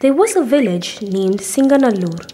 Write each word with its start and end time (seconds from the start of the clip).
There 0.00 0.14
was 0.14 0.34
a 0.34 0.42
village 0.42 1.02
named 1.02 1.40
Singanallur. 1.40 2.32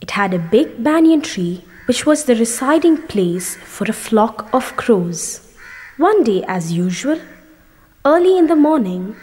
It 0.00 0.10
had 0.10 0.34
a 0.34 0.40
big 0.40 0.82
banyan 0.82 1.20
tree 1.22 1.64
which 1.86 2.06
was 2.06 2.24
the 2.24 2.34
residing 2.34 2.96
place 3.02 3.54
for 3.54 3.84
a 3.84 3.92
flock 3.92 4.52
of 4.52 4.74
crows. 4.76 5.54
One 5.96 6.24
day, 6.24 6.42
as 6.48 6.72
usual, 6.72 7.20
early 8.04 8.36
in 8.36 8.48
the 8.48 8.56
morning, 8.56 9.14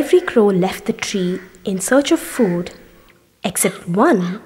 every 0.00 0.22
crow 0.22 0.46
left 0.46 0.86
the 0.86 0.94
tree 0.94 1.38
in 1.66 1.80
search 1.80 2.12
of 2.12 2.20
food 2.20 2.70
except 3.44 3.86
one, 3.86 4.40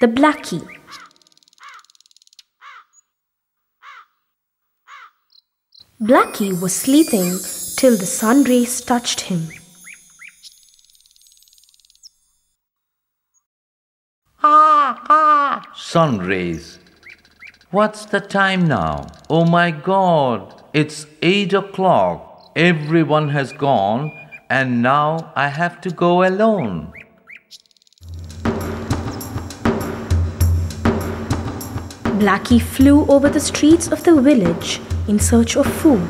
the 0.00 0.06
blackie. 0.06 0.66
Blackie 6.00 6.58
was 6.58 6.74
sleeping 6.74 7.38
till 7.76 7.98
the 7.98 8.06
sun 8.06 8.44
rays 8.44 8.80
touched 8.80 9.20
him. 9.32 9.50
Sun 15.92 16.20
rays. 16.20 16.78
What's 17.70 18.06
the 18.06 18.18
time 18.18 18.66
now? 18.66 19.08
Oh 19.28 19.44
my 19.44 19.70
god, 19.70 20.62
it's 20.72 21.04
8 21.20 21.52
o'clock. 21.52 22.50
Everyone 22.56 23.28
has 23.28 23.52
gone, 23.52 24.10
and 24.48 24.80
now 24.80 25.30
I 25.36 25.48
have 25.48 25.82
to 25.82 25.90
go 25.90 26.26
alone. 26.26 26.94
Blackie 32.22 32.62
flew 32.62 33.04
over 33.04 33.28
the 33.28 33.40
streets 33.40 33.88
of 33.88 34.02
the 34.02 34.18
village 34.18 34.80
in 35.08 35.18
search 35.18 35.58
of 35.58 35.66
food. 35.66 36.08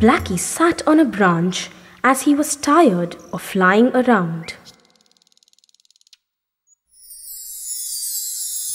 Blackie 0.00 0.40
sat 0.40 0.84
on 0.88 0.98
a 0.98 1.04
branch 1.04 1.70
as 2.02 2.22
he 2.22 2.34
was 2.34 2.56
tired 2.56 3.16
of 3.32 3.42
flying 3.42 3.88
around. 3.94 4.54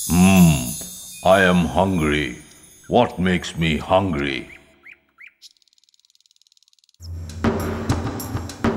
Hmm, 0.09 0.69
I 1.25 1.41
am 1.41 1.65
hungry. 1.65 2.37
What 2.87 3.17
makes 3.17 3.57
me 3.57 3.77
hungry? 3.77 4.51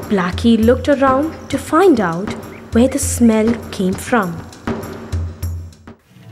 Blackie 0.08 0.64
looked 0.64 0.88
around 0.88 1.50
to 1.50 1.58
find 1.58 2.00
out 2.00 2.32
where 2.72 2.88
the 2.88 2.98
smell 2.98 3.52
came 3.70 3.92
from. 3.92 4.34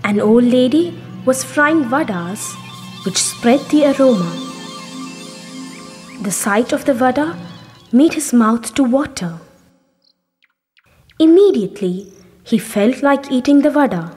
An 0.05 0.20
old 0.20 0.44
lady 0.44 0.98
was 1.27 1.44
frying 1.44 1.84
vadas 1.84 2.55
which 3.05 3.19
spread 3.19 3.61
the 3.70 3.84
aroma. 3.91 4.31
The 6.22 6.31
sight 6.31 6.72
of 6.72 6.87
the 6.87 6.94
vada 6.94 7.37
made 7.92 8.15
his 8.15 8.33
mouth 8.33 8.75
to 8.75 8.83
water. 8.83 9.39
Immediately, 11.19 12.12
he 12.45 12.59
felt 12.59 13.03
like 13.03 13.33
eating 13.33 13.62
the 13.62 13.70
vada. 13.70 14.15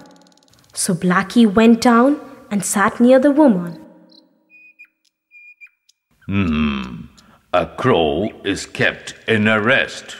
So 0.73 0.93
Blackie 0.93 1.51
went 1.51 1.81
down 1.81 2.19
and 2.51 2.63
sat 2.63 2.99
near 2.99 3.19
the 3.19 3.31
woman. 3.31 3.79
Hmm, 6.27 7.05
a 7.53 7.65
crow 7.65 8.29
is 8.43 8.65
kept 8.65 9.15
in 9.27 9.47
arrest. 9.47 10.15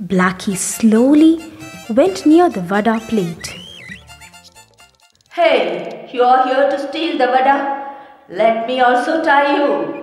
Blackie 0.00 0.56
slowly 0.56 1.52
went 1.90 2.24
near 2.24 2.48
the 2.48 2.62
vada 2.62 2.98
plate. 3.00 3.54
Hey, 5.30 6.08
you 6.12 6.22
are 6.22 6.46
here 6.46 6.70
to 6.70 6.78
steal 6.88 7.18
the 7.18 7.26
vada? 7.26 7.94
Let 8.28 8.66
me 8.66 8.80
also 8.80 9.22
tie 9.22 9.56
you. 9.56 10.01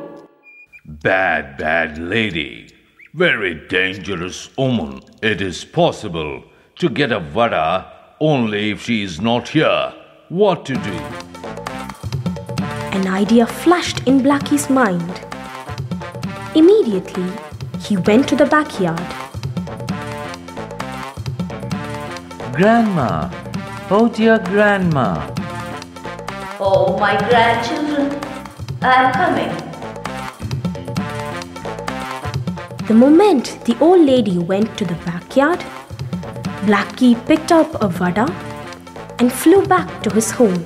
Bad, 1.02 1.58
bad 1.58 1.98
lady. 1.98 2.68
Very 3.14 3.56
dangerous 3.70 4.50
woman. 4.58 5.00
It 5.24 5.40
is 5.40 5.64
possible 5.64 6.44
to 6.76 6.90
get 6.90 7.14
a 7.14 7.22
vada 7.22 7.90
only 8.20 8.72
if 8.72 8.84
she 8.84 9.04
is 9.04 9.22
not 9.22 9.48
here. 9.48 9.94
What 10.28 10.66
to 10.66 10.74
do? 10.74 10.92
An 12.92 13.08
idea 13.08 13.48
flashed 13.48 14.06
in 14.06 14.22
Blackie's 14.22 14.70
mind. 14.70 15.26
Immediately, 16.54 17.32
he 17.80 17.96
went 17.96 18.28
to 18.28 18.36
the 18.36 18.46
backyard. 18.46 19.00
Grandma, 22.54 23.32
oh 23.90 24.12
dear 24.14 24.38
grandma. 24.40 25.34
Oh, 26.60 26.98
my 27.00 27.18
grandchildren, 27.30 28.20
I 28.82 29.06
am 29.06 29.14
coming. 29.14 29.69
The 32.90 32.96
moment 32.96 33.64
the 33.66 33.78
old 33.82 34.04
lady 34.04 34.40
went 34.40 34.76
to 34.80 34.84
the 34.84 34.96
backyard, 35.06 35.60
Blackie 36.66 37.14
picked 37.28 37.52
up 37.52 37.80
a 37.84 37.88
vada 37.88 38.26
and 39.20 39.32
flew 39.32 39.64
back 39.68 40.02
to 40.02 40.10
his 40.12 40.32
home. 40.32 40.64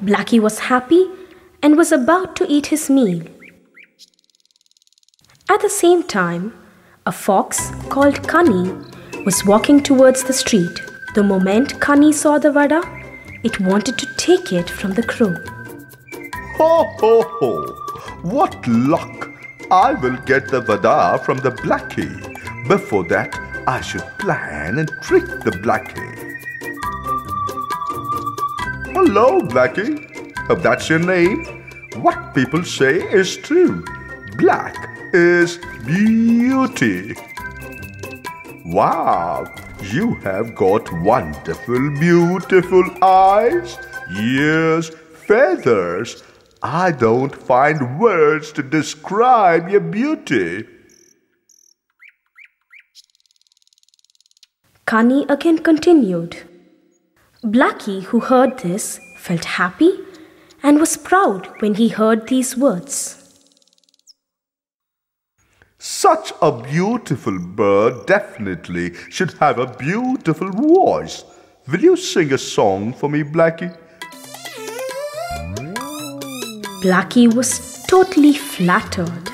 Blackie 0.00 0.40
was 0.40 0.60
happy 0.60 1.10
and 1.62 1.76
was 1.76 1.92
about 1.92 2.36
to 2.36 2.46
eat 2.48 2.68
his 2.68 2.88
meal. 2.88 3.22
At 5.50 5.60
the 5.60 5.68
same 5.68 6.04
time, 6.04 6.54
a 7.04 7.12
fox 7.12 7.70
called 7.90 8.22
Cunny 8.22 8.66
was 9.26 9.44
walking 9.44 9.82
towards 9.82 10.24
the 10.24 10.32
street. 10.32 10.80
The 11.14 11.22
moment 11.22 11.80
Cunny 11.80 12.14
saw 12.14 12.38
the 12.38 12.50
vada, 12.50 12.80
it 13.44 13.60
wanted 13.60 13.98
to 13.98 14.06
take 14.16 14.54
it 14.54 14.70
from 14.70 14.94
the 14.94 15.02
crow. 15.02 15.34
Ho 16.62 16.84
ho 17.00 17.22
ho! 17.38 17.50
What 18.22 18.68
luck! 18.68 19.28
I 19.68 19.94
will 19.94 20.16
get 20.26 20.48
the 20.48 20.60
vada 20.60 21.18
from 21.24 21.38
the 21.38 21.50
blackie. 21.50 22.68
Before 22.68 23.02
that, 23.08 23.36
I 23.66 23.80
should 23.80 24.04
plan 24.20 24.78
and 24.78 24.88
trick 25.02 25.24
the 25.46 25.50
blackie. 25.64 26.12
Hello, 28.94 29.40
blackie. 29.40 29.92
If 30.48 30.62
that's 30.62 30.88
your 30.88 31.00
name, 31.00 31.44
what 31.96 32.32
people 32.32 32.62
say 32.62 32.94
is 33.20 33.36
true. 33.36 33.84
Black 34.36 34.76
is 35.12 35.58
beauty. 35.84 37.16
Wow, 38.64 39.52
you 39.90 40.14
have 40.26 40.54
got 40.54 40.92
wonderful, 41.02 41.90
beautiful 41.98 42.84
eyes, 43.02 43.78
ears, 44.16 44.92
feathers, 45.26 46.22
I 46.62 46.92
don't 46.92 47.34
find 47.34 47.98
words 47.98 48.52
to 48.52 48.62
describe 48.62 49.68
your 49.68 49.80
beauty. 49.80 50.64
Kani 54.86 55.28
again 55.28 55.58
continued. 55.58 56.36
Blackie, 57.42 58.04
who 58.04 58.20
heard 58.20 58.60
this, 58.60 59.00
felt 59.16 59.44
happy 59.44 59.98
and 60.62 60.78
was 60.78 60.96
proud 60.96 61.48
when 61.60 61.74
he 61.74 61.88
heard 61.88 62.28
these 62.28 62.56
words. 62.56 63.18
Such 65.78 66.32
a 66.40 66.52
beautiful 66.52 67.40
bird 67.40 68.06
definitely 68.06 68.94
should 69.10 69.32
have 69.40 69.58
a 69.58 69.66
beautiful 69.66 70.50
voice. 70.50 71.24
Will 71.66 71.80
you 71.80 71.96
sing 71.96 72.32
a 72.32 72.38
song 72.38 72.92
for 72.92 73.08
me, 73.08 73.24
Blackie? 73.24 73.76
Blackie 76.82 77.32
was 77.32 77.84
totally 77.86 78.32
flattered. 78.32 79.28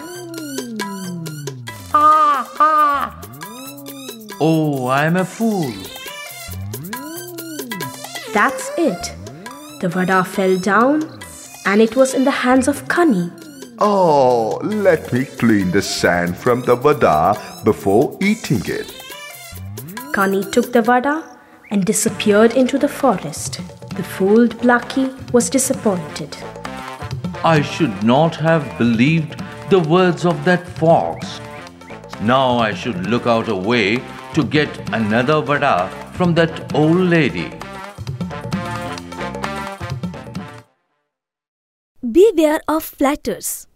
Oh, 4.41 4.87
I 4.91 5.07
am 5.07 5.17
a 5.17 5.25
fool. 5.25 5.73
That's 8.35 8.71
it. 8.77 9.15
The 9.81 9.89
vada 9.89 10.25
fell 10.25 10.59
down 10.59 11.21
and 11.65 11.81
it 11.81 11.97
was 11.97 12.13
in 12.13 12.25
the 12.25 12.31
hands 12.31 12.69
of 12.69 12.85
Kani. 12.85 13.33
Oh, 13.79 14.61
let 14.63 15.11
me 15.11 15.25
clean 15.25 15.71
the 15.71 15.81
sand 15.81 16.37
from 16.37 16.61
the 16.61 16.77
vada 16.77 17.35
before 17.65 18.15
eating 18.21 18.61
it. 18.67 18.93
Kani 20.13 20.53
took 20.53 20.71
the 20.75 20.83
vada 20.83 21.39
and 21.71 21.87
disappeared 21.87 22.53
into 22.53 22.77
the 22.77 22.89
forest. 22.89 23.61
The 23.97 24.03
fooled 24.03 24.59
Blackie 24.59 25.33
was 25.33 25.49
disappointed. 25.49 26.37
I 27.45 27.63
should 27.63 28.03
not 28.03 28.35
have 28.37 28.77
believed 28.79 29.41
the 29.71 29.79
words 29.79 30.27
of 30.27 30.45
that 30.45 30.67
fox. 30.67 31.41
Now 32.21 32.59
I 32.59 32.75
should 32.75 33.07
look 33.07 33.29
out 33.29 33.49
a 33.49 33.55
way 33.55 34.03
to 34.35 34.43
get 34.43 34.69
another 34.93 35.41
vada 35.41 35.89
from 36.15 36.35
that 36.35 36.75
old 36.75 36.97
lady. 36.97 37.53
Beware 42.03 42.61
of 42.67 42.83
flatters. 42.83 43.69